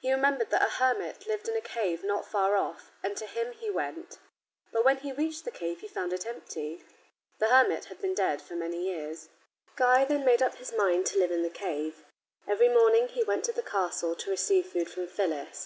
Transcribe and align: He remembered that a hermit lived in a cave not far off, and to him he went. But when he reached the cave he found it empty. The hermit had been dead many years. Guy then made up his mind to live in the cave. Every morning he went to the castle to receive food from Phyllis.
He 0.00 0.10
remembered 0.10 0.48
that 0.52 0.62
a 0.64 0.70
hermit 0.70 1.26
lived 1.26 1.48
in 1.50 1.54
a 1.54 1.60
cave 1.60 2.02
not 2.02 2.24
far 2.26 2.56
off, 2.56 2.90
and 3.02 3.14
to 3.18 3.26
him 3.26 3.52
he 3.52 3.68
went. 3.68 4.18
But 4.72 4.86
when 4.86 4.96
he 4.96 5.12
reached 5.12 5.44
the 5.44 5.50
cave 5.50 5.80
he 5.80 5.86
found 5.86 6.14
it 6.14 6.24
empty. 6.24 6.82
The 7.40 7.48
hermit 7.48 7.84
had 7.92 8.00
been 8.00 8.14
dead 8.14 8.42
many 8.50 8.86
years. 8.86 9.28
Guy 9.76 10.06
then 10.06 10.24
made 10.24 10.42
up 10.42 10.54
his 10.54 10.72
mind 10.72 11.04
to 11.08 11.18
live 11.18 11.30
in 11.30 11.42
the 11.42 11.50
cave. 11.50 12.06
Every 12.48 12.70
morning 12.70 13.08
he 13.08 13.22
went 13.22 13.44
to 13.44 13.52
the 13.52 13.62
castle 13.62 14.14
to 14.14 14.30
receive 14.30 14.68
food 14.70 14.88
from 14.88 15.06
Phyllis. 15.08 15.62